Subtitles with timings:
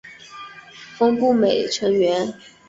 [0.97, 2.33] 峰步美成员。